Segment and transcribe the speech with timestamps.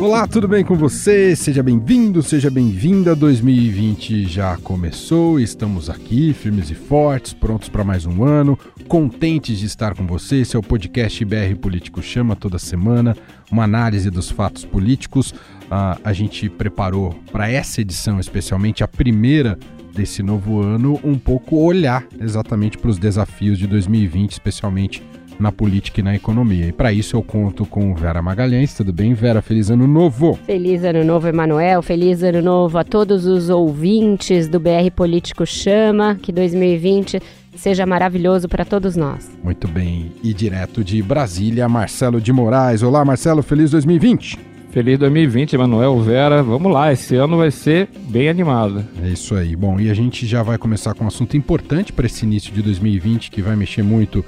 [0.00, 1.34] Olá, tudo bem com você?
[1.34, 3.16] Seja bem-vindo, seja bem-vinda.
[3.16, 8.56] 2020 já começou, estamos aqui, firmes e fortes, prontos para mais um ano,
[8.86, 10.36] contentes de estar com você.
[10.36, 13.16] Esse é o podcast BR Político Chama toda semana,
[13.50, 15.32] uma análise dos fatos políticos.
[15.32, 19.58] Uh, a gente preparou para essa edição, especialmente a primeira
[19.92, 25.02] desse novo ano, um pouco olhar exatamente para os desafios de 2020, especialmente
[25.38, 26.66] na política e na economia.
[26.66, 28.74] E para isso eu conto com Vera Magalhães.
[28.74, 29.40] Tudo bem, Vera?
[29.40, 30.38] Feliz ano novo!
[30.44, 31.82] Feliz ano novo, Emanuel.
[31.82, 36.16] Feliz ano novo a todos os ouvintes do BR Político Chama.
[36.16, 37.20] Que 2020
[37.56, 39.30] seja maravilhoso para todos nós.
[39.42, 40.12] Muito bem.
[40.22, 42.82] E direto de Brasília, Marcelo de Moraes.
[42.82, 43.42] Olá, Marcelo.
[43.42, 44.48] Feliz 2020!
[44.70, 46.42] Feliz 2020, Emanuel, Vera.
[46.42, 48.84] Vamos lá, esse ano vai ser bem animado.
[49.02, 49.56] É isso aí.
[49.56, 52.60] Bom, e a gente já vai começar com um assunto importante para esse início de
[52.60, 54.22] 2020 que vai mexer muito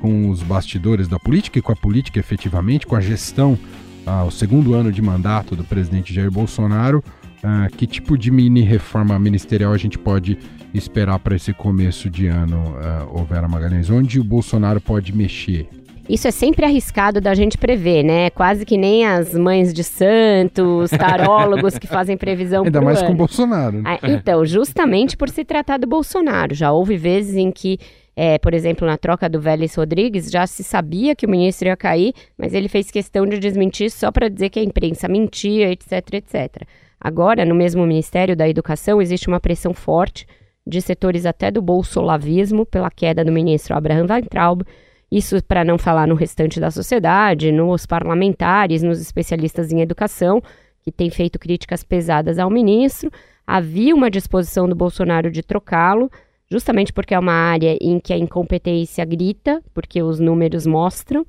[0.00, 3.58] com os bastidores da política e com a política efetivamente, com a gestão,
[4.06, 7.02] ah, o segundo ano de mandato do presidente Jair Bolsonaro.
[7.42, 10.38] Ah, que tipo de mini reforma ministerial a gente pode
[10.72, 13.90] esperar para esse começo de ano, ah, Vera Magalhães?
[13.90, 15.68] Onde o Bolsonaro pode mexer?
[16.08, 18.28] Isso é sempre arriscado da gente prever, né?
[18.30, 23.08] Quase que nem as mães de santos, tarólogos que fazem previsão Ainda mais ano.
[23.08, 23.82] com o Bolsonaro.
[23.84, 26.54] Ah, então, justamente por se tratar do Bolsonaro.
[26.54, 27.78] Já houve vezes em que
[28.16, 31.76] é, por exemplo, na troca do Vélez Rodrigues, já se sabia que o ministro ia
[31.76, 36.14] cair, mas ele fez questão de desmentir só para dizer que a imprensa mentia, etc,
[36.14, 36.62] etc.
[37.00, 40.26] Agora, no mesmo Ministério da Educação, existe uma pressão forte
[40.66, 44.62] de setores até do bolsolavismo pela queda do ministro Abraham Weintraub,
[45.10, 50.42] isso para não falar no restante da sociedade, nos parlamentares, nos especialistas em educação,
[50.82, 53.10] que têm feito críticas pesadas ao ministro.
[53.46, 56.10] Havia uma disposição do Bolsonaro de trocá-lo,
[56.54, 61.26] justamente porque é uma área em que a incompetência grita, porque os números mostram,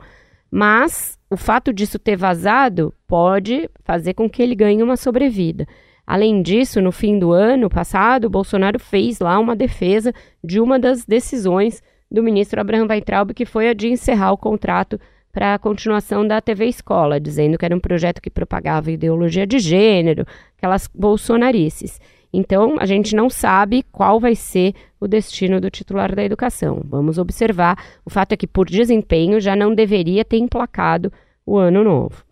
[0.52, 5.68] mas o fato disso ter vazado pode fazer com que ele ganhe uma sobrevida.
[6.06, 10.14] Além disso, no fim do ano passado, Bolsonaro fez lá uma defesa
[10.44, 15.00] de uma das decisões do ministro Abraham Weintraub, que foi a de encerrar o contrato
[15.34, 19.58] para a continuação da TV Escola, dizendo que era um projeto que propagava ideologia de
[19.58, 20.24] gênero,
[20.56, 22.00] aquelas bolsonarices.
[22.32, 24.74] Então, a gente não sabe qual vai ser
[25.06, 26.82] o destino do titular da educação.
[26.86, 27.78] Vamos observar.
[28.06, 31.12] O fato é que, por desempenho, já não deveria ter emplacado
[31.46, 32.24] o ano novo.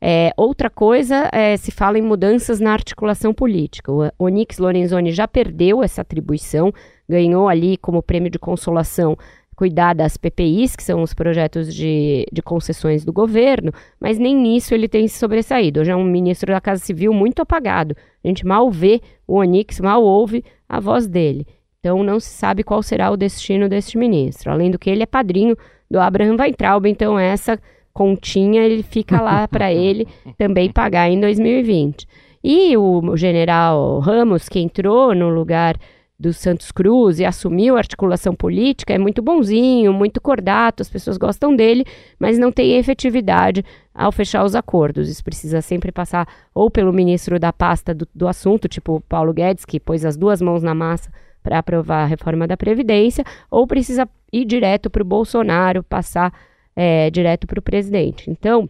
[0.00, 3.92] É, outra coisa é, se fala em mudanças na articulação política.
[3.92, 6.72] O Onyx Lorenzoni já perdeu essa atribuição,
[7.08, 9.16] ganhou ali como prêmio de consolação
[9.60, 13.70] cuidar das PPIs, que são os projetos de, de concessões do governo,
[14.00, 15.80] mas nem nisso ele tem se sobressaído.
[15.80, 17.94] Hoje é um ministro da Casa Civil muito apagado.
[18.24, 21.46] A gente mal vê o Onix, mal ouve a voz dele.
[21.80, 24.52] Então não se sabe qual será o destino deste ministro.
[24.52, 25.56] Além do que ele é padrinho
[25.90, 27.58] do Abraham Weintraub, então essa
[27.92, 32.06] continha ele fica lá para ele também pagar em 2020.
[32.44, 35.78] E o general Ramos, que entrou no lugar
[36.18, 41.16] do Santos Cruz e assumiu a articulação política, é muito bonzinho, muito cordato, as pessoas
[41.16, 41.86] gostam dele,
[42.18, 43.64] mas não tem efetividade
[43.94, 45.08] ao fechar os acordos.
[45.08, 49.64] Isso precisa sempre passar ou pelo ministro da pasta do, do assunto, tipo Paulo Guedes,
[49.64, 51.10] que pôs as duas mãos na massa
[51.42, 56.32] para aprovar a reforma da Previdência, ou precisa ir direto para o Bolsonaro, passar
[56.74, 58.30] é, direto para o presidente.
[58.30, 58.68] Então,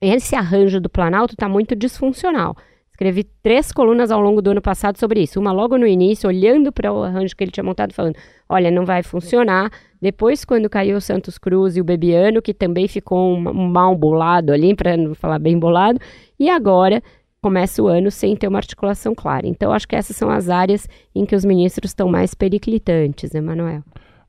[0.00, 2.56] esse arranjo do Planalto está muito disfuncional.
[2.90, 5.40] Escrevi três colunas ao longo do ano passado sobre isso.
[5.40, 8.16] Uma logo no início, olhando para o arranjo que ele tinha montado, falando:
[8.48, 9.70] olha, não vai funcionar.
[10.00, 13.96] Depois, quando caiu o Santos Cruz e o Bebiano, que também ficou um, um mal
[13.96, 15.98] bolado ali, para não falar bem bolado.
[16.38, 17.02] E agora
[17.42, 19.46] começa o ano sem ter uma articulação clara.
[19.46, 23.82] Então, acho que essas são as áreas em que os ministros estão mais periclitantes, Emanuel.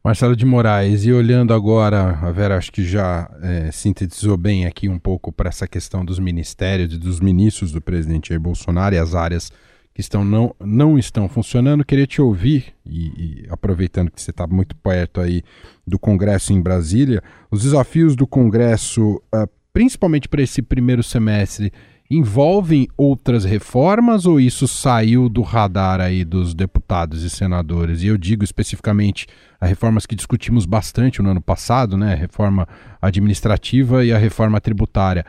[0.03, 4.89] Marcelo de Moraes, e olhando agora, a Vera acho que já é, sintetizou bem aqui
[4.89, 8.97] um pouco para essa questão dos ministérios e dos ministros do presidente Jair Bolsonaro e
[8.97, 9.49] as áreas
[9.93, 11.85] que estão, não, não estão funcionando.
[11.85, 15.41] Queria te ouvir, e, e aproveitando que você está muito perto aí
[15.87, 21.71] do Congresso em Brasília, os desafios do Congresso, uh, principalmente para esse primeiro semestre,
[22.15, 28.03] envolvem outras reformas ou isso saiu do radar aí dos deputados e senadores?
[28.03, 29.27] E eu digo especificamente
[29.59, 32.13] as reformas que discutimos bastante no ano passado, né?
[32.13, 32.67] A reforma
[33.01, 35.25] administrativa e a reforma tributária.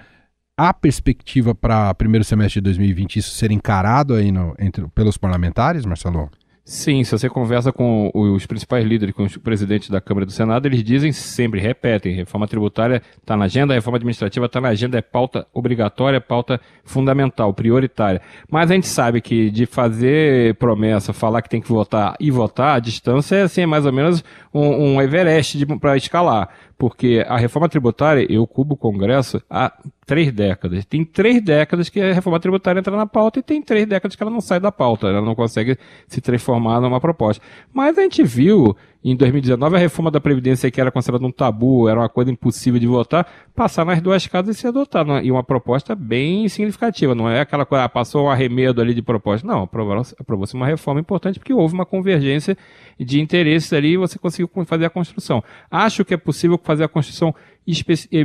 [0.56, 5.84] Há perspectiva para primeiro semestre de 2020 isso ser encarado aí no, entre, pelos parlamentares,
[5.84, 6.30] Marcelo?
[6.66, 10.32] Sim, se você conversa com os principais líderes, com os presidentes da Câmara e do
[10.32, 14.96] Senado, eles dizem sempre, repetem, reforma tributária está na agenda, reforma administrativa está na agenda,
[14.96, 18.22] é pauta obrigatória, pauta fundamental, prioritária.
[18.50, 22.76] Mas a gente sabe que de fazer promessa, falar que tem que votar e votar,
[22.76, 26.48] a distância é assim, é mais ou menos um, um Everest para escalar
[26.84, 29.72] porque a reforma tributária, eu cubo o Congresso há
[30.04, 30.84] três décadas.
[30.84, 34.22] Tem três décadas que a reforma tributária entra na pauta e tem três décadas que
[34.22, 37.42] ela não sai da pauta, ela não consegue se transformar numa proposta.
[37.72, 41.88] Mas a gente viu em 2019 a reforma da Previdência, que era considerada um tabu,
[41.88, 45.04] era uma coisa impossível de votar, passar nas duas casas e se adotar.
[45.22, 49.02] E uma proposta bem significativa, não é aquela coisa, ah, passou um arremedo ali de
[49.02, 49.46] proposta.
[49.46, 52.56] Não, aprovou-se uma reforma importante porque houve uma convergência
[52.98, 55.44] de interesses ali e você conseguiu fazer a construção.
[55.70, 57.34] Acho que é possível fazer a construção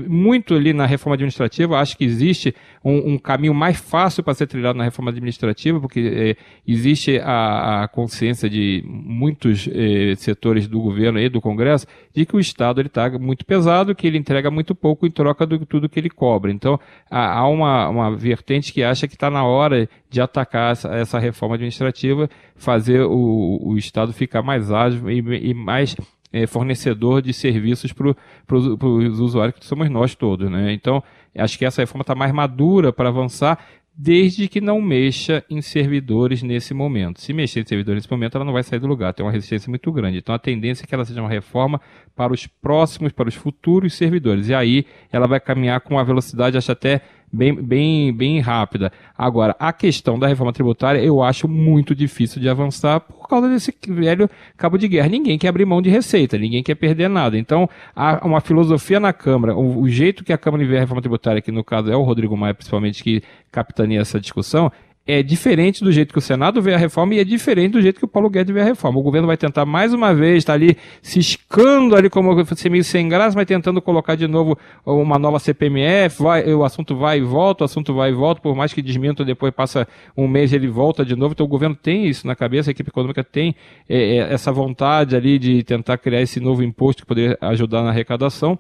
[0.08, 1.80] muito ali na reforma administrativa.
[1.80, 2.54] Acho que existe
[2.84, 6.36] um, um caminho mais fácil para ser trilhado na reforma administrativa, porque é,
[6.68, 12.36] existe a, a, consciência de muitos é, setores do governo e do Congresso de que
[12.36, 16.00] o Estado está muito pesado, que ele entrega muito pouco em troca de tudo que
[16.00, 16.52] ele cobra.
[16.52, 20.90] Então, há, há uma, uma vertente que acha que está na hora de atacar essa,
[20.90, 25.96] essa reforma administrativa, fazer o, o Estado ficar mais ágil e, e mais
[26.32, 30.50] é, fornecedor de serviços para os usuários que somos nós todos.
[30.50, 30.74] Né?
[30.74, 31.04] Então,
[31.36, 33.60] acho que essa reforma está mais madura para avançar,
[34.02, 37.20] desde que não mexa em servidores nesse momento.
[37.20, 39.70] Se mexer em servidores nesse momento, ela não vai sair do lugar, tem uma resistência
[39.70, 40.20] muito grande.
[40.20, 41.82] Então, a tendência é que ela seja uma reforma
[42.16, 44.48] para os próximos, para os futuros servidores.
[44.48, 48.92] E aí, ela vai caminhar com uma velocidade, acho até bem, bem, bem rápida.
[49.18, 53.74] Agora, a questão da reforma tributária eu acho muito difícil de avançar por causa desse
[53.88, 55.10] velho cabo de guerra.
[55.10, 57.38] Ninguém quer abrir mão de receita, ninguém quer perder nada.
[57.38, 61.02] Então, há uma filosofia na Câmara, o, o jeito que a Câmara vê a reforma
[61.02, 63.22] tributária, que no caso é o Rodrigo Maia principalmente, que
[63.52, 64.72] capitaneia essa discussão,
[65.10, 67.98] é diferente do jeito que o Senado vê a reforma e é diferente do jeito
[67.98, 69.00] que o Paulo Guedes vê a reforma.
[69.00, 73.10] O governo vai tentar mais uma vez, está ali ciscando ali como ser meio sem
[73.10, 77.64] graça, mas tentando colocar de novo uma nova CPMF, vai, o assunto vai e volta,
[77.64, 81.04] o assunto vai e volta, por mais que desminta, depois passa um mês ele volta
[81.04, 81.32] de novo.
[81.34, 83.56] Então o governo tem isso na cabeça, a equipe econômica tem
[83.90, 87.90] é, é, essa vontade ali de tentar criar esse novo imposto que poderia ajudar na
[87.90, 88.60] arrecadação.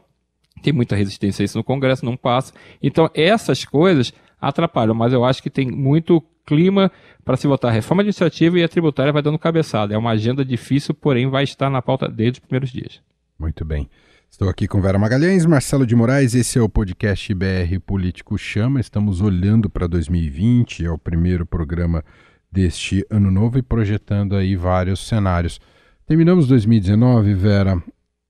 [0.64, 2.54] Tem muita resistência a isso no Congresso, não passa.
[2.82, 4.12] Então essas coisas
[4.42, 6.92] atrapalham, mas eu acho que tem muito clima
[7.24, 9.94] para se votar a reforma administrativa e a tributária vai dando cabeçada.
[9.94, 13.00] É uma agenda difícil, porém vai estar na pauta desde os primeiros dias.
[13.38, 13.88] Muito bem.
[14.32, 18.80] Estou aqui com Vera Magalhães, Marcelo de Moraes, esse é o podcast BR Político Chama.
[18.80, 22.04] Estamos olhando para 2020, é o primeiro programa
[22.52, 25.60] deste ano novo e projetando aí vários cenários.
[26.08, 27.82] Terminamos 2019, Vera,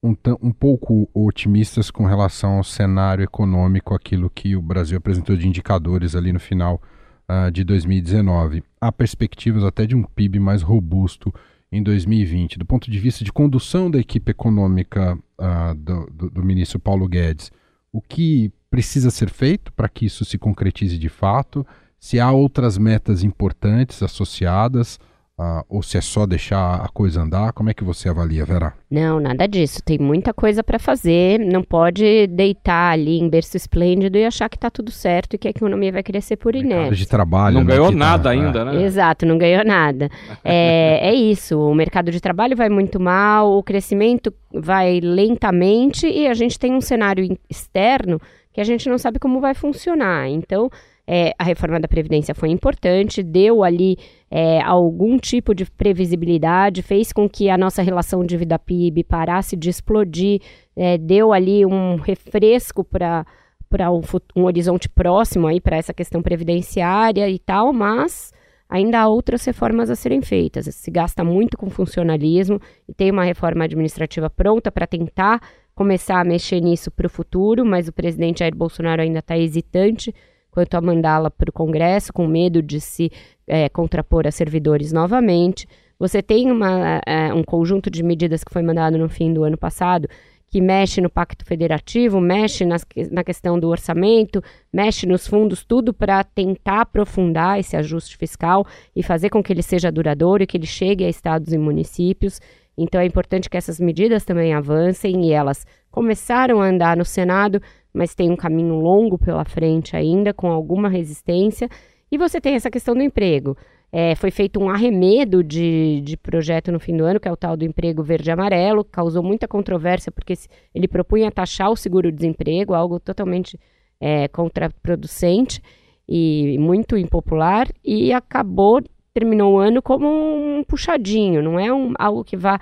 [0.02, 5.48] um, um pouco otimistas com relação ao cenário econômico, aquilo que o Brasil apresentou de
[5.48, 6.82] indicadores ali no final
[7.30, 8.64] uh, de 2019.
[8.80, 11.32] Há perspectivas até de um PIB mais robusto
[11.70, 12.58] em 2020.
[12.58, 17.08] Do ponto de vista de condução da equipe econômica uh, do, do, do ministro Paulo
[17.08, 17.52] Guedes,
[17.92, 21.66] o que precisa ser feito para que isso se concretize de fato?
[21.98, 24.98] Se há outras metas importantes associadas,
[25.40, 27.54] Uh, ou se é só deixar a coisa andar?
[27.54, 28.74] Como é que você avalia, Vera?
[28.90, 29.80] Não, nada disso.
[29.82, 31.40] Tem muita coisa para fazer.
[31.40, 35.48] Não pode deitar ali em berço esplêndido e achar que está tudo certo e que
[35.48, 36.94] a economia vai crescer por inércia.
[36.94, 37.54] de trabalho.
[37.54, 38.82] Não né, ganhou tá, nada tá, ainda, né?
[38.84, 40.10] Exato, não ganhou nada.
[40.44, 41.58] é, é isso.
[41.58, 46.74] O mercado de trabalho vai muito mal, o crescimento vai lentamente e a gente tem
[46.74, 48.20] um cenário externo
[48.52, 50.28] que a gente não sabe como vai funcionar.
[50.28, 50.68] Então,
[51.06, 53.96] é, a reforma da Previdência foi importante, deu ali
[54.30, 59.56] é, algum tipo de previsibilidade, fez com que a nossa relação de vida PIB parasse
[59.56, 60.40] de explodir,
[60.76, 63.26] é, deu ali um refresco para
[63.68, 64.00] para um,
[64.34, 68.32] um, horizonte próximo aí para essa questão previdenciária e tal, mas
[68.68, 70.66] ainda há outras reformas a serem feitas.
[70.74, 75.40] Se gasta muito com funcionalismo e tem uma reforma administrativa pronta para tentar
[75.72, 80.12] começar a mexer nisso para o futuro, mas o presidente Jair Bolsonaro ainda está hesitante
[80.50, 83.10] quanto a mandá-la para o Congresso, com medo de se
[83.46, 85.68] é, contrapor a servidores novamente.
[85.98, 89.58] Você tem uma, é, um conjunto de medidas que foi mandado no fim do ano
[89.58, 90.08] passado,
[90.50, 94.42] que mexe no Pacto Federativo, mexe nas, na questão do orçamento,
[94.72, 99.62] mexe nos fundos, tudo para tentar aprofundar esse ajuste fiscal e fazer com que ele
[99.62, 102.40] seja duradouro e que ele chegue a estados e municípios.
[102.76, 107.60] Então é importante que essas medidas também avancem e elas começaram a andar no Senado,
[107.92, 111.68] mas tem um caminho longo pela frente ainda, com alguma resistência.
[112.10, 113.56] E você tem essa questão do emprego.
[113.92, 117.36] É, foi feito um arremedo de, de projeto no fim do ano, que é o
[117.36, 120.34] tal do emprego verde e amarelo, causou muita controvérsia, porque
[120.72, 123.58] ele propunha taxar o seguro-desemprego, algo totalmente
[124.00, 125.60] é, contraproducente
[126.08, 128.80] e muito impopular, e acabou,
[129.12, 132.60] terminou o ano como um puxadinho, não é um, algo que vá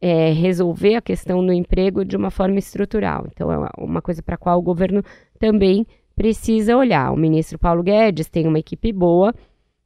[0.00, 3.26] é, resolver a questão do emprego de uma forma estrutural.
[3.32, 5.02] Então, é uma coisa para a qual o governo
[5.38, 7.12] também precisa olhar.
[7.12, 9.34] O ministro Paulo Guedes tem uma equipe boa,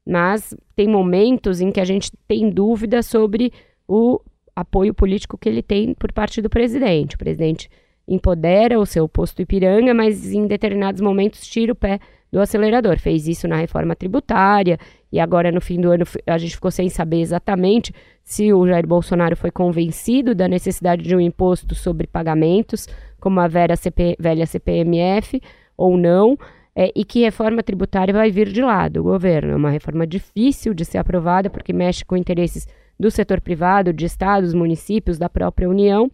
[0.07, 3.52] mas tem momentos em que a gente tem dúvida sobre
[3.87, 4.21] o
[4.54, 7.14] apoio político que ele tem por parte do presidente.
[7.14, 7.69] O presidente
[8.07, 11.99] empodera o seu posto Ipiranga, mas em determinados momentos tira o pé
[12.31, 12.99] do acelerador.
[12.99, 14.78] Fez isso na reforma tributária
[15.12, 18.87] e agora no fim do ano a gente ficou sem saber exatamente se o Jair
[18.87, 22.88] Bolsonaro foi convencido da necessidade de um imposto sobre pagamentos,
[23.21, 25.40] como a CP, velha CPMF,
[25.76, 26.37] ou não.
[26.75, 29.52] É, e que reforma tributária vai vir de lá do governo.
[29.52, 32.66] É uma reforma difícil de ser aprovada porque mexe com interesses
[32.99, 36.11] do setor privado, de estados, municípios, da própria União,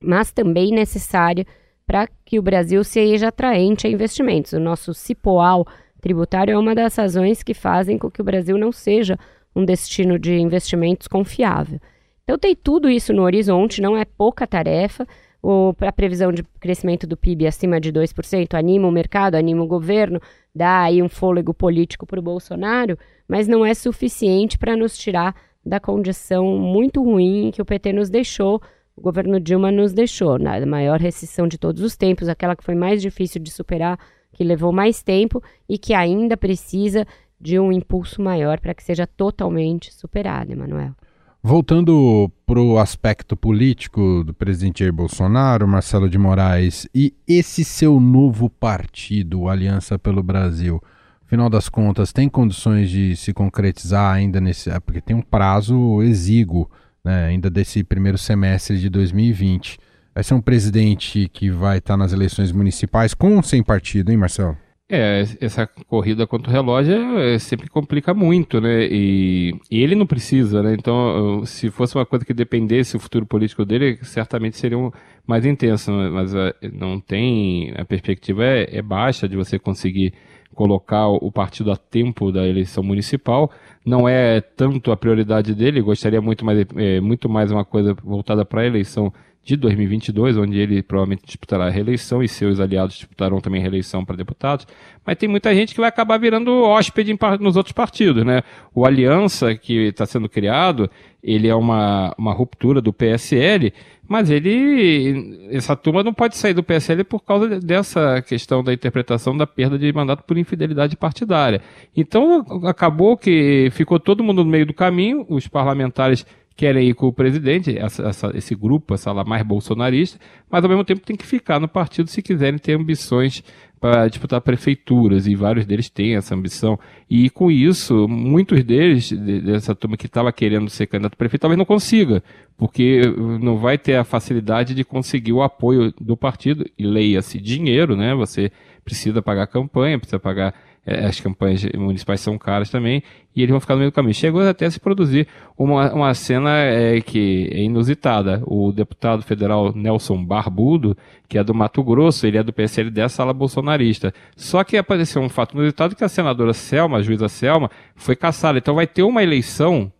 [0.00, 1.44] mas também necessária
[1.84, 4.52] para que o Brasil seja atraente a investimentos.
[4.52, 5.66] O nosso cipoal
[6.00, 9.18] tributário é uma das razões que fazem com que o Brasil não seja
[9.54, 11.80] um destino de investimentos confiável.
[12.24, 15.06] Então tem tudo isso no horizonte, não é pouca tarefa.
[15.42, 19.66] O, a previsão de crescimento do PIB acima de 2% anima o mercado, anima o
[19.66, 20.20] governo,
[20.54, 25.34] dá aí um fôlego político para o Bolsonaro, mas não é suficiente para nos tirar
[25.64, 28.60] da condição muito ruim que o PT nos deixou
[29.00, 32.74] o governo Dilma nos deixou na maior recessão de todos os tempos, aquela que foi
[32.74, 33.98] mais difícil de superar,
[34.32, 37.06] que levou mais tempo e que ainda precisa
[37.40, 40.94] de um impulso maior para que seja totalmente superada, Emanuel.
[41.42, 47.98] Voltando para o aspecto político do presidente Jair Bolsonaro, Marcelo de Moraes, e esse seu
[47.98, 50.82] novo partido, Aliança pelo Brasil,
[51.30, 54.68] final das contas, tem condições de se concretizar ainda nesse.
[54.80, 56.68] Porque tem um prazo exíguo
[57.04, 59.78] né, ainda desse primeiro semestre de 2020.
[60.14, 64.16] Vai ser um presidente que vai estar nas eleições municipais com ou sem partido, hein,
[64.16, 64.56] Marcelo?
[64.92, 68.88] É, essa corrida contra o relógio é, sempre complica muito, né?
[68.90, 70.74] E, e, ele não precisa, né?
[70.76, 74.90] Então, se fosse uma coisa que dependesse do futuro político dele, certamente seria um,
[75.24, 76.10] mais intenso, né?
[76.10, 77.72] mas uh, não tem.
[77.76, 80.12] A perspectiva é, é baixa de você conseguir
[80.56, 83.48] colocar o partido a tempo da eleição municipal.
[83.86, 88.44] Não é tanto a prioridade dele, gostaria muito mais, é, muito mais uma coisa voltada
[88.44, 89.12] para a eleição
[89.42, 94.16] de 2022, onde ele provavelmente disputará a reeleição e seus aliados disputarão também reeleição para
[94.16, 94.66] deputados.
[95.04, 98.42] Mas tem muita gente que vai acabar virando hóspede nos outros partidos, né?
[98.74, 100.90] O Aliança, que está sendo criado,
[101.22, 103.72] ele é uma, uma ruptura do PSL,
[104.06, 109.36] mas ele, essa turma não pode sair do PSL por causa dessa questão da interpretação
[109.36, 111.62] da perda de mandato por infidelidade partidária.
[111.96, 116.26] Então, acabou que ficou todo mundo no meio do caminho, os parlamentares
[116.60, 120.68] querem ir com o presidente, essa, essa, esse grupo, essa lá mais bolsonarista, mas ao
[120.68, 123.42] mesmo tempo tem que ficar no partido se quiserem ter ambições
[123.80, 126.78] para disputar prefeituras, e vários deles têm essa ambição.
[127.08, 131.56] E com isso, muitos deles, dessa turma que estava querendo ser candidato a prefeito, talvez
[131.56, 132.22] não consiga,
[132.58, 133.00] porque
[133.40, 138.14] não vai ter a facilidade de conseguir o apoio do partido, e leia-se dinheiro, né?
[138.14, 138.52] Você
[138.84, 140.52] precisa pagar campanha, precisa pagar
[140.86, 143.02] as campanhas municipais são caras também,
[143.34, 144.14] e eles vão ficar no meio do caminho.
[144.14, 148.42] Chegou até a se produzir uma, uma cena é, que é inusitada.
[148.46, 150.96] O deputado federal Nelson Barbudo,
[151.28, 154.12] que é do Mato Grosso, ele é do PSL dessa ala bolsonarista.
[154.34, 158.58] Só que apareceu um fato inusitado que a senadora Selma, a juíza Selma, foi caçada.
[158.58, 159.92] Então vai ter uma eleição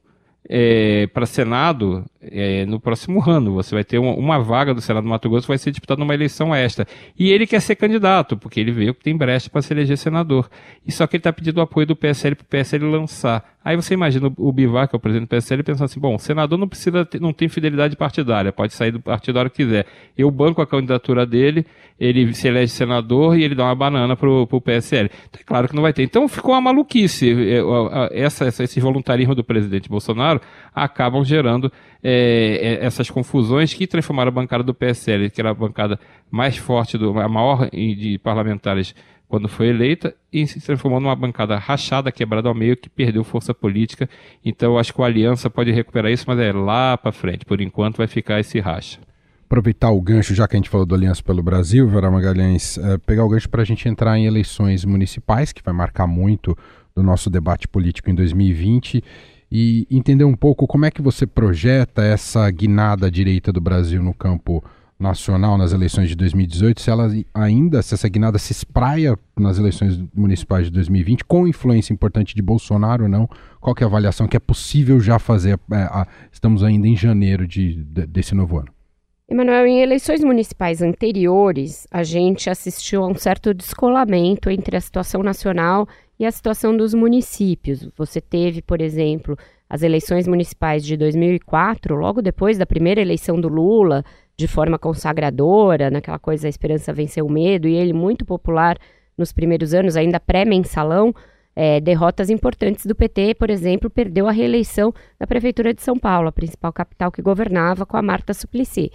[0.48, 3.54] é, para Senado é, no próximo ano.
[3.54, 6.14] Você vai ter uma, uma, vaga do Senado do Mato Grosso vai ser disputada numa
[6.14, 6.86] eleição extra.
[7.18, 10.48] E ele quer ser candidato, porque ele veio que tem brecha para se eleger senador.
[10.86, 13.44] E só que ele está pedindo o apoio do PSL para o PSL lançar.
[13.62, 16.18] Aí você imagina o Bivar, que é o presidente do PSL, pensando assim: bom, o
[16.18, 19.56] senador não precisa ter, não tem fidelidade partidária, pode sair do partido a hora que
[19.56, 19.86] quiser.
[20.16, 21.66] Eu banco a candidatura dele,
[21.98, 25.10] ele se elege senador e ele dá uma banana pro, pro PSL.
[25.28, 26.02] Então, é claro que não vai ter.
[26.02, 27.30] Então ficou uma maluquice.
[27.30, 30.40] É, essa, essa, esse voluntarismo do presidente Bolsonaro
[30.74, 31.70] acabam gerando
[32.02, 35.98] é, é, essas confusões que transformaram a bancada do PSL, que era a bancada
[36.30, 38.94] mais forte, do, a maior de parlamentares
[39.28, 43.54] quando foi eleita, e se transformou numa bancada rachada, quebrada ao meio, que perdeu força
[43.54, 44.10] política.
[44.44, 47.44] Então, acho que a Aliança pode recuperar isso, mas é lá para frente.
[47.44, 48.98] Por enquanto, vai ficar esse racha.
[49.46, 52.98] Aproveitar o gancho, já que a gente falou do Aliança pelo Brasil, Vera Magalhães, é,
[52.98, 56.56] pegar o gancho para a gente entrar em eleições municipais, que vai marcar muito
[56.94, 59.02] do nosso debate político em 2020
[59.50, 64.14] e entender um pouco como é que você projeta essa guinada direita do Brasil no
[64.14, 64.62] campo
[65.00, 69.98] nacional nas eleições de 2018, se ela ainda, se essa guinada se espraia nas eleições
[70.14, 73.28] municipais de 2020, com influência importante de Bolsonaro ou não,
[73.60, 75.58] qual é a avaliação que é possível já fazer?
[75.72, 78.68] É, a, estamos ainda em janeiro de, de, desse novo ano.
[79.30, 85.22] Emanuel, em eleições municipais anteriores, a gente assistiu a um certo descolamento entre a situação
[85.22, 85.86] nacional
[86.18, 87.88] e a situação dos municípios.
[87.96, 93.46] Você teve, por exemplo, as eleições municipais de 2004, logo depois da primeira eleição do
[93.46, 94.04] Lula,
[94.36, 98.76] de forma consagradora, naquela coisa a esperança venceu o medo, e ele muito popular
[99.16, 101.14] nos primeiros anos, ainda pré-mensalão,
[101.54, 106.30] é, derrotas importantes do PT, por exemplo, perdeu a reeleição da Prefeitura de São Paulo,
[106.30, 108.90] a principal capital que governava, com a Marta Suplicy.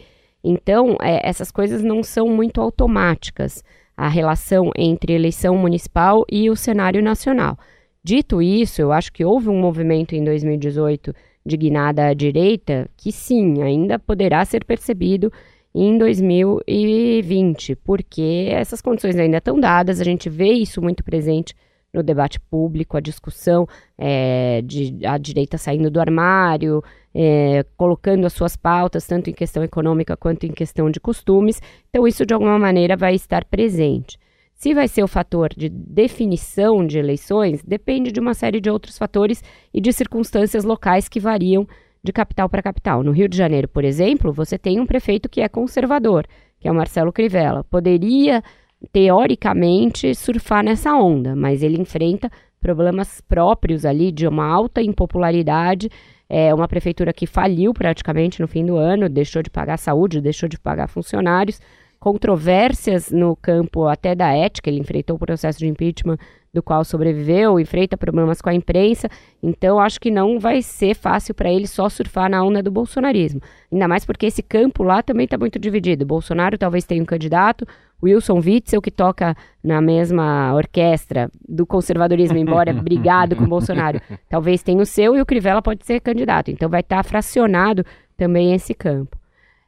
[0.47, 3.63] Então, é, essas coisas não são muito automáticas,
[3.97, 7.57] a relação entre eleição municipal e o cenário nacional.
[8.03, 13.11] Dito isso, eu acho que houve um movimento em 2018 de guinada à direita que
[13.11, 15.33] sim, ainda poderá ser percebido
[15.73, 21.55] em 2020, porque essas condições ainda estão dadas, a gente vê isso muito presente
[21.95, 26.83] no debate público, a discussão é, de a direita saindo do armário,
[27.13, 31.61] é, colocando as suas pautas, tanto em questão econômica quanto em questão de costumes.
[31.89, 34.19] Então, isso de alguma maneira vai estar presente.
[34.53, 38.97] Se vai ser o fator de definição de eleições, depende de uma série de outros
[38.97, 41.67] fatores e de circunstâncias locais que variam
[42.03, 43.03] de capital para capital.
[43.03, 46.25] No Rio de Janeiro, por exemplo, você tem um prefeito que é conservador,
[46.59, 47.63] que é o Marcelo Crivella.
[47.63, 48.43] Poderia
[48.91, 52.29] teoricamente, surfar nessa onda, mas ele enfrenta
[52.59, 55.89] problemas próprios ali de uma alta impopularidade.
[56.27, 60.49] É uma prefeitura que faliu praticamente no fim do ano, deixou de pagar saúde, deixou
[60.49, 61.61] de pagar funcionários,
[61.99, 66.17] controvérsias no campo até da ética, ele enfrentou o processo de impeachment
[66.55, 69.09] do qual sobreviveu, enfrenta problemas com a imprensa,
[69.43, 73.41] então acho que não vai ser fácil para ele só surfar na onda do bolsonarismo.
[73.71, 76.05] Ainda mais porque esse campo lá também está muito dividido.
[76.05, 77.67] Bolsonaro talvez tenha um candidato,
[78.01, 84.81] Wilson Witzel, que toca na mesma orquestra do conservadorismo, embora brigado com Bolsonaro, talvez tenha
[84.81, 86.49] o seu e o Crivella pode ser candidato.
[86.49, 87.85] Então vai estar tá fracionado
[88.15, 89.17] também esse campo.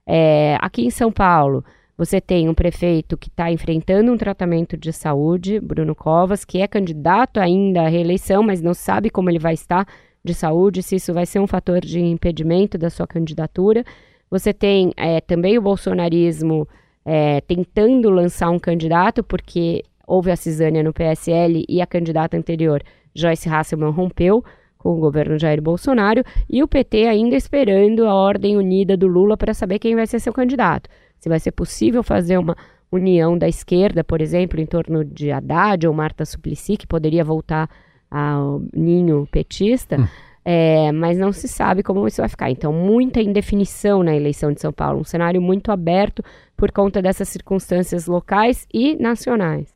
[0.05, 1.65] É, aqui em São Paulo,
[1.97, 6.67] você tem um prefeito que está enfrentando um tratamento de saúde, Bruno Covas, que é
[6.67, 9.87] candidato ainda à reeleição, mas não sabe como ele vai estar
[10.23, 13.83] de saúde, se isso vai ser um fator de impedimento da sua candidatura.
[14.29, 16.67] Você tem é, também o bolsonarismo
[17.03, 22.83] é, tentando lançar um candidato, porque houve a cisânia no PSL e a candidata anterior,
[23.15, 24.43] Joyce Hasselman, rompeu
[24.77, 29.35] com o governo Jair Bolsonaro, e o PT ainda esperando a ordem unida do Lula
[29.35, 30.87] para saber quem vai ser seu candidato.
[31.19, 32.55] Se vai ser possível fazer uma
[32.91, 37.69] união da esquerda, por exemplo, em torno de Haddad ou Marta Suplicy, que poderia voltar
[38.09, 39.99] ao ninho petista.
[39.99, 40.07] Hum.
[40.49, 42.49] É, mas não se sabe como isso vai ficar.
[42.49, 46.23] Então, muita indefinição na eleição de São Paulo, um cenário muito aberto
[46.55, 49.75] por conta dessas circunstâncias locais e nacionais.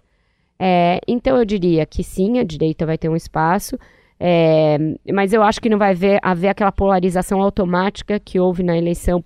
[0.58, 3.78] É, então, eu diria que sim, a direita vai ter um espaço,
[4.18, 4.78] é,
[5.12, 9.22] mas eu acho que não vai haver, haver aquela polarização automática que houve na eleição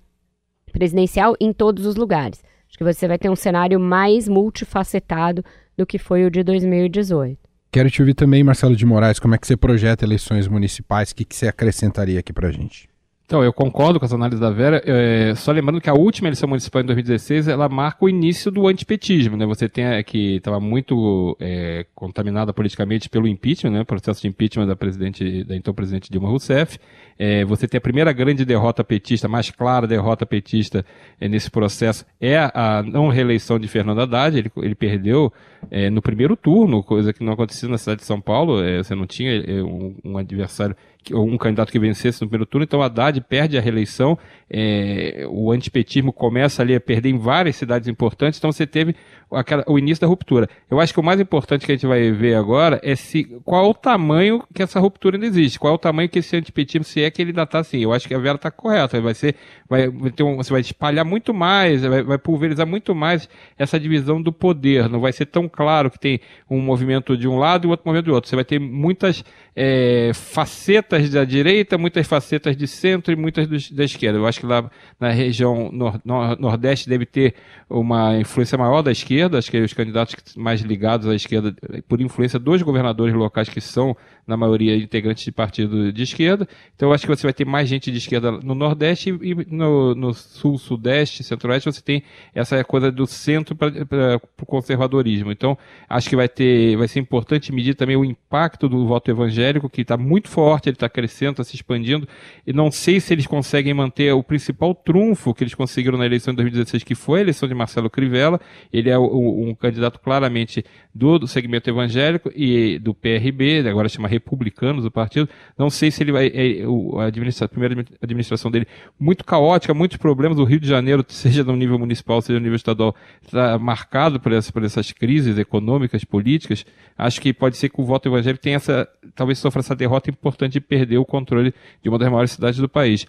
[0.76, 2.42] presidencial em todos os lugares.
[2.68, 5.42] Acho que você vai ter um cenário mais multifacetado
[5.76, 7.38] do que foi o de 2018.
[7.72, 11.14] Quero te ouvir também, Marcelo de Moraes, como é que você projeta eleições municipais, o
[11.14, 12.88] que, que você acrescentaria aqui para gente?
[13.26, 16.48] Então, eu concordo com as análises da Vera, é, só lembrando que a última eleição
[16.48, 19.44] municipal em 2016, ela marca o início do antipetismo, né?
[19.46, 23.82] Você tem é, que estava muito é, contaminada politicamente pelo impeachment, né?
[23.82, 26.78] Processo de impeachment da presidente, da então presidente Dilma Rousseff.
[27.18, 30.86] É, você tem a primeira grande derrota petista, mais clara derrota petista
[31.20, 35.32] é, nesse processo, é a não reeleição de Fernando Haddad, ele, ele perdeu
[35.68, 39.06] é, no primeiro turno, coisa que não acontecia na cidade de São Paulo, você não
[39.06, 40.76] tinha um, um adversário
[41.12, 46.12] um candidato que vencesse no primeiro turno, então Haddad perde a reeleição, é, o antipetismo
[46.12, 48.94] começa ali a perder em várias cidades importantes, então você teve
[49.30, 50.48] aquela, o início da ruptura.
[50.70, 53.70] Eu acho que o mais importante que a gente vai ver agora é se qual
[53.70, 57.10] o tamanho que essa ruptura ainda existe, qual o tamanho que esse antipetismo, se é
[57.10, 57.82] que ele ainda está assim.
[57.82, 59.34] Eu acho que a Vera está correta, vai ser,
[59.68, 64.20] vai ter um, você vai espalhar muito mais, vai, vai pulverizar muito mais essa divisão
[64.22, 67.70] do poder, não vai ser tão claro que tem um movimento de um lado e
[67.70, 68.28] outro movimento do outro.
[68.28, 73.76] Você vai ter muitas é, facetas da direita, muitas facetas de centro e muitas do,
[73.76, 74.18] da esquerda.
[74.18, 77.34] Eu acho que lá na região nor, nor, nordeste deve ter
[77.68, 81.54] uma influência maior da esquerda, acho que os candidatos mais ligados à esquerda,
[81.88, 86.48] por influência dos governadores locais que são, na maioria, integrantes de partido de esquerda.
[86.74, 89.94] Então eu acho que você vai ter mais gente de esquerda no nordeste e no,
[89.94, 92.02] no sul, sudeste, centro-oeste, você tem
[92.34, 95.30] essa coisa do centro para o conservadorismo.
[95.30, 95.56] Então
[95.88, 99.82] acho que vai ter, vai ser importante medir também o impacto do voto evangélico, que
[99.82, 102.08] está muito forte, ele está crescendo, está se expandindo,
[102.46, 106.32] e não sei se eles conseguem manter o principal trunfo que eles conseguiram na eleição
[106.32, 108.40] de 2016, que foi a eleição de Marcelo Crivella.
[108.72, 114.84] Ele é um candidato claramente do, do, segmento evangélico e do PRB, agora chama Republicanos
[114.84, 115.28] o partido.
[115.58, 116.26] Não sei se ele vai.
[116.28, 118.66] É, a, a primeira administração dele,
[118.98, 120.38] muito caótica, muitos problemas.
[120.38, 124.32] O Rio de Janeiro, seja no nível municipal, seja no nível estadual, está marcado por,
[124.32, 126.64] essa, por essas crises econômicas, políticas.
[126.96, 128.88] Acho que pode ser que o voto evangélico tenha essa.
[129.14, 132.68] talvez sofra essa derrota importante de perder o controle de uma das maiores cidades do
[132.68, 133.06] país.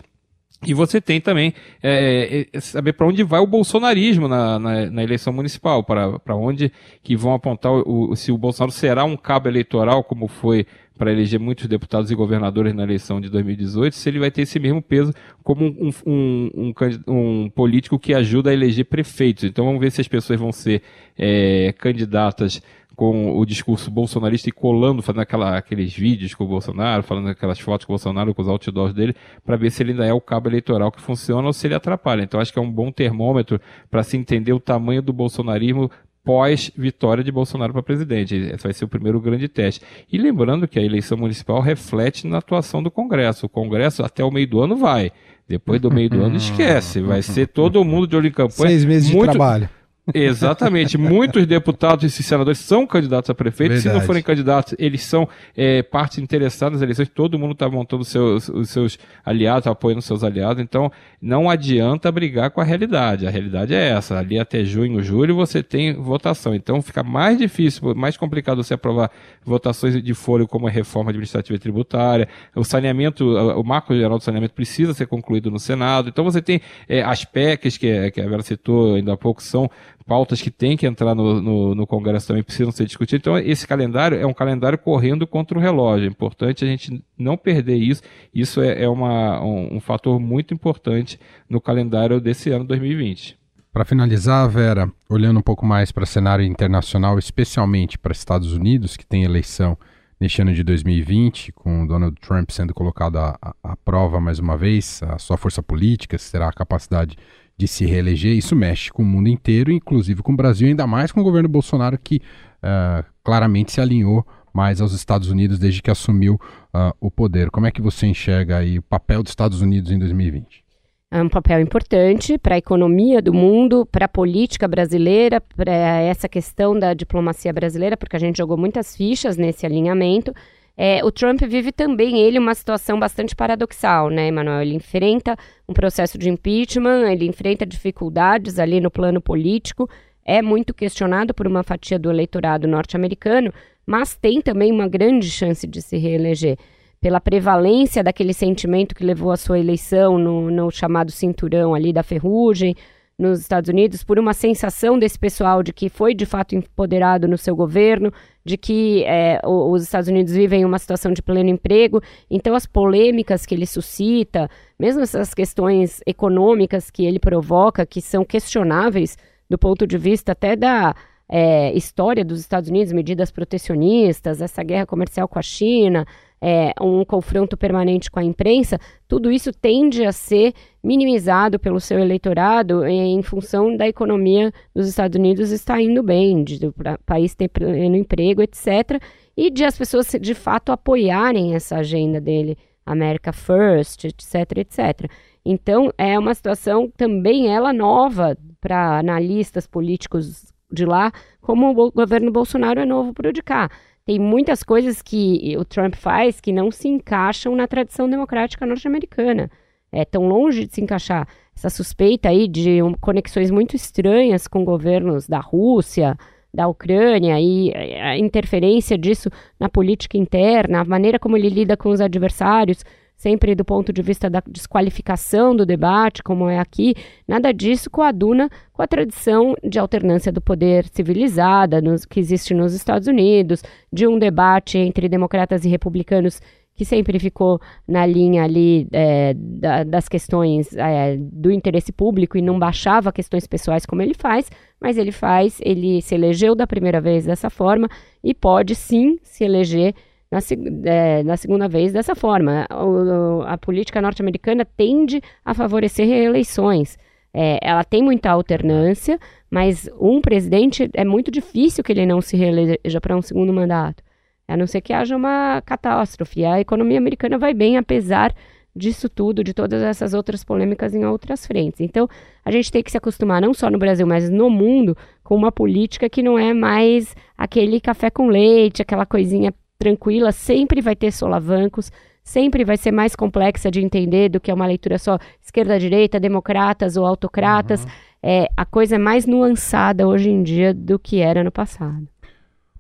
[0.65, 1.53] E você tem também
[1.84, 6.71] é, é, saber para onde vai o bolsonarismo na, na, na eleição municipal, para onde
[7.03, 10.65] que vão apontar o, se o Bolsonaro será um cabo eleitoral, como foi
[10.97, 14.60] para eleger muitos deputados e governadores na eleição de 2018, se ele vai ter esse
[14.60, 16.73] mesmo peso como um, um, um,
[17.08, 19.43] um político que ajuda a eleger prefeitos.
[19.43, 20.82] Então vamos ver se as pessoas vão ser
[21.15, 22.63] é, candidatas
[22.98, 27.60] com o discurso bolsonarista e colando, fazendo aquela, aqueles vídeos com o Bolsonaro, falando aquelas
[27.60, 30.20] fotos com o Bolsonaro, com os outdoors dele, para ver se ele ainda é o
[30.20, 32.24] cabo eleitoral que funciona ou se ele atrapalha.
[32.24, 35.92] Então acho que é um bom termômetro para se entender o tamanho do bolsonarismo
[36.26, 38.36] pós-vitória de Bolsonaro para presidente.
[38.36, 39.80] Esse vai ser o primeiro grande teste.
[40.12, 43.46] E lembrando que a eleição municipal reflete na atuação do Congresso.
[43.46, 45.12] O Congresso até o meio do ano vai.
[45.48, 47.00] Depois do meio do ano esquece.
[47.00, 48.70] Vai ser todo mundo de olho em campanha.
[48.70, 49.28] Seis meses muito...
[49.28, 49.70] de trabalho.
[50.13, 50.98] Exatamente.
[50.98, 53.74] Muitos deputados e senadores são candidatos a prefeito.
[53.74, 53.93] Verdade.
[53.93, 57.10] Se não forem candidatos, eles são é, partes interessadas nas eleições.
[57.10, 60.62] Todo mundo está montando seus, os seus aliados, apoiando seus aliados.
[60.63, 60.91] Então,
[61.22, 63.28] não adianta brigar com a realidade.
[63.28, 64.17] A realidade é essa.
[64.17, 66.56] Ali até junho, julho, você tem votação.
[66.56, 69.12] Então, fica mais difícil, mais complicado você aprovar
[69.43, 72.28] votações de foro como a reforma administrativa e tributária.
[72.56, 76.10] O saneamento, o marco geral do saneamento precisa ser concluído no Senado.
[76.10, 79.70] Então, você tem é, as PECs, que, que a Vera citou ainda há pouco, são
[80.08, 83.20] pautas que têm que entrar no, no, no, Congresso também precisam ser discutidas.
[83.20, 86.06] Então, esse calendário é um calendário correndo contra o relógio.
[86.06, 88.02] É importante a gente não perder isso.
[88.34, 93.38] Isso é, é uma, um, um fator muito importante no calendário desse ano 2020.
[93.74, 98.96] Para finalizar, Vera, olhando um pouco mais para o cenário internacional, especialmente para Estados Unidos,
[98.96, 99.78] que tem eleição
[100.20, 105.04] neste ano de 2020, com Donald Trump sendo colocado à, à prova mais uma vez,
[105.04, 107.17] a sua força política, será a capacidade
[107.58, 111.12] de se reeleger, isso mexe com o mundo inteiro, inclusive com o Brasil, ainda mais
[111.12, 115.89] com o governo Bolsonaro, que uh, claramente se alinhou mais aos Estados Unidos desde que
[115.89, 117.50] assumiu uh, o poder.
[117.50, 120.63] Como é que você enxerga aí o papel dos Estados Unidos em 2020?
[121.10, 126.28] É um papel importante para a economia do mundo, para a política brasileira, para essa
[126.28, 130.34] questão da diplomacia brasileira, porque a gente jogou muitas fichas nesse alinhamento.
[130.80, 134.62] É, o Trump vive também, ele, uma situação bastante paradoxal, né, Emanuel?
[134.62, 135.36] Ele enfrenta
[135.68, 139.90] um processo de impeachment, ele enfrenta dificuldades ali no plano político,
[140.24, 143.52] é muito questionado por uma fatia do eleitorado norte-americano,
[143.88, 146.58] mas tem também uma grande chance de se reeleger.
[147.02, 152.04] Pela prevalência daquele sentimento que levou à sua eleição no, no chamado cinturão ali da
[152.04, 152.76] ferrugem,
[153.17, 157.38] nos Estados Unidos por uma sensação desse pessoal de que foi de fato empoderado no
[157.38, 158.13] seu governo,
[158.45, 161.99] de que é, os Estados Unidos vivem uma situação de pleno emprego.
[162.30, 164.47] Então, as polêmicas que ele suscita,
[164.80, 169.17] mesmo essas questões econômicas que ele provoca, que são questionáveis
[169.49, 170.95] do ponto de vista até da
[171.27, 176.06] é, história dos Estados Unidos, medidas protecionistas, essa guerra comercial com a China,
[176.41, 182.00] é, um confronto permanente com a imprensa, tudo isso tende a ser minimizado pelo seu
[182.00, 186.73] eleitorado em função da economia dos Estados Unidos estar indo bem, de o
[187.06, 189.02] país ter pleno emprego, etc.
[189.36, 195.12] E de as pessoas de fato apoiarem essa agenda dele, America First, etc, etc.
[195.43, 202.32] Então é uma situação também ela nova para analistas políticos de lá, como o governo
[202.32, 203.69] Bolsonaro é novo para o de cá
[204.08, 209.52] tem muitas coisas que o Trump faz que não se encaixam na tradição democrática norte-americana.
[209.91, 211.28] É tão longe de se encaixar.
[211.54, 216.17] Essa suspeita aí de um, conexões muito estranhas com governos da Rússia,
[216.54, 221.89] da Ucrânia e a interferência disso na política interna, a maneira como ele lida com
[221.89, 222.86] os adversários,
[223.17, 226.93] sempre do ponto de vista da desqualificação do debate, como é aqui,
[227.27, 232.73] nada disso coaduna com a tradição de alternância do poder civilizada nos, que existe nos
[232.73, 236.39] Estados Unidos, de um debate entre democratas e republicanos
[236.75, 242.41] que sempre ficou na linha ali é, da, das questões é, do interesse público e
[242.41, 244.47] não baixava questões pessoais como ele faz,
[244.80, 247.89] mas ele faz, ele se elegeu da primeira vez dessa forma
[248.23, 249.95] e pode sim se eleger
[250.32, 250.40] na,
[250.86, 252.68] é, na segunda vez dessa forma.
[252.72, 256.98] O, a política norte-americana tende a favorecer reeleições.
[257.34, 262.36] É, ela tem muita alternância, mas um presidente é muito difícil que ele não se
[262.36, 264.04] reeleja para um segundo mandato.
[264.48, 266.46] A não ser que haja uma catástrofe.
[266.46, 268.34] A economia americana vai bem, apesar
[268.74, 271.82] disso tudo, de todas essas outras polêmicas em outras frentes.
[271.82, 272.08] Então,
[272.46, 275.52] a gente tem que se acostumar, não só no Brasil, mas no mundo, com uma
[275.52, 281.12] política que não é mais aquele café com leite, aquela coisinha tranquila, sempre vai ter
[281.12, 281.92] solavancos,
[282.24, 286.98] sempre vai ser mais complexa de entender do que é uma leitura só esquerda-direita, democratas
[286.98, 287.84] ou autocratas.
[287.84, 287.90] Uhum.
[288.24, 292.08] É, a coisa é mais nuançada hoje em dia do que era no passado.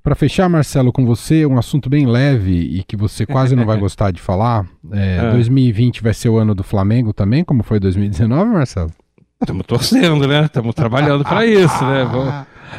[0.03, 3.75] Para fechar, Marcelo, com você, um assunto bem leve e que você quase não vai
[3.79, 4.65] gostar de falar.
[4.91, 5.31] É, é.
[5.31, 8.89] 2020 vai ser o ano do Flamengo também, como foi 2019, Marcelo?
[9.41, 10.45] Estamos torcendo, né?
[10.45, 12.05] Estamos trabalhando para isso, né?
[12.05, 12.33] Vamos,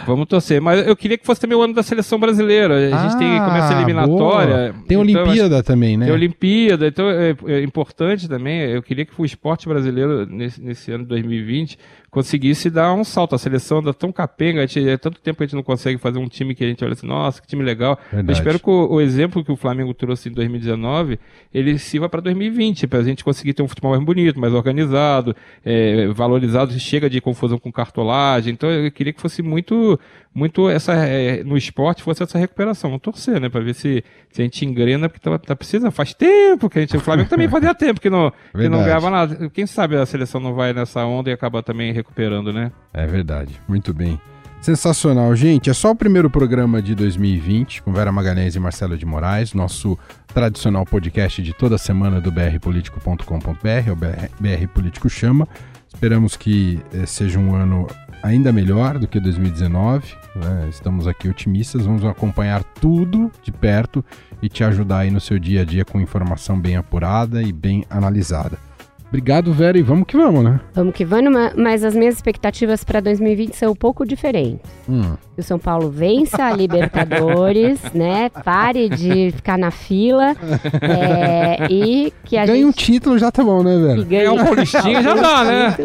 [0.06, 0.60] vamos, torcer.
[0.60, 2.76] Mas eu queria que fosse também o ano da seleção brasileira.
[2.76, 4.72] A gente ah, tem começa a eliminatória.
[4.72, 4.84] Boa.
[4.86, 6.06] Tem então, Olimpíada também, né?
[6.06, 8.60] Tem Olimpíada, então é, é, importante também.
[8.60, 11.78] Eu queria que o esporte brasileiro nesse, nesse ano de 2020
[12.10, 13.34] conseguisse dar um salto.
[13.34, 16.18] A seleção anda tão capenga, gente, é tanto tempo que a gente não consegue fazer
[16.18, 17.98] um time que a gente olha assim, nossa, que time legal.
[18.12, 21.18] Eu espero que o, o, exemplo que o Flamengo trouxe em 2019,
[21.52, 25.34] ele sirva para 2020, para a gente conseguir ter um futebol mais bonito, mais organizado,
[25.64, 28.52] é, valorizado, chega de confusão com cartolagem.
[28.52, 29.98] Então eu queria que fosse muito,
[30.34, 32.90] muito essa, é, no esporte, fosse essa recuperação.
[32.90, 36.14] Vamos torcer, né, para ver se, se a gente engrena, porque tá, tá precisando, faz
[36.14, 39.50] tempo que a gente, o Flamengo também fazia tempo que não, que não ganhava nada.
[39.50, 42.72] Quem sabe a seleção não vai nessa onda e acaba também recuperando, né?
[42.92, 43.60] É verdade.
[43.68, 44.20] Muito bem.
[44.60, 45.70] Sensacional, gente.
[45.70, 49.96] É só o primeiro programa de 2020 com Vera Magalhães e Marcelo de Moraes, nosso
[50.26, 55.46] tradicional podcast de toda semana do brpolitico.com.br, o BR, BR Político Chama.
[55.86, 57.86] Esperamos que eh, seja um ano
[58.22, 60.14] ainda melhor do que 2019.
[60.34, 60.66] Né?
[60.68, 64.04] Estamos aqui otimistas, vamos acompanhar tudo de perto
[64.42, 67.84] e te ajudar aí no seu dia a dia com informação bem apurada e bem
[67.88, 68.67] analisada.
[69.08, 70.60] Obrigado, Vera, e vamos que vamos, né?
[70.74, 74.70] Vamos que vamos, mas as minhas expectativas para 2020 são um pouco diferentes.
[74.86, 75.16] Hum.
[75.34, 78.28] Que o São Paulo vença a Libertadores, né?
[78.44, 80.36] Pare de ficar na fila
[80.82, 82.68] é, e que a Ganhe gente...
[82.68, 84.04] um título já tá bom, né, Vera?
[84.04, 85.76] Ganhe um polistinho já dá, né?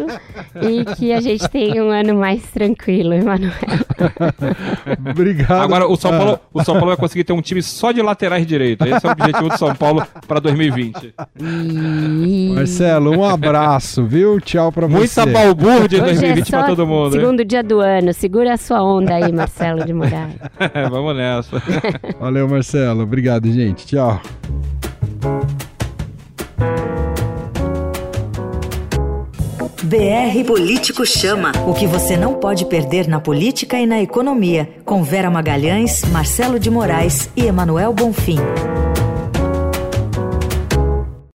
[0.62, 3.52] E que a gente tenha um ano mais tranquilo, Emanuel.
[5.10, 5.62] Obrigado.
[5.62, 8.46] Agora, o São, Paulo, o São Paulo vai conseguir ter um time só de laterais
[8.46, 8.86] direitos.
[8.86, 11.14] Esse é o objetivo do São Paulo para 2020.
[11.40, 12.52] E...
[12.54, 14.40] Marcelo, um abraço, viu?
[14.40, 15.20] Tchau pra você.
[15.20, 17.12] Muita balbúrdia de 2020 é pra todo mundo.
[17.12, 17.46] Segundo hein?
[17.46, 18.12] dia do ano.
[18.12, 20.34] Segura a sua onda aí, Marcelo de Moraes.
[20.90, 21.62] Vamos nessa.
[22.20, 23.02] Valeu, Marcelo.
[23.02, 23.86] Obrigado, gente.
[23.86, 24.20] Tchau.
[29.82, 31.52] BR Político Chama.
[31.66, 34.68] O que você não pode perder na política e na economia.
[34.84, 38.38] Com Vera Magalhães, Marcelo de Moraes e Emanuel Bonfim.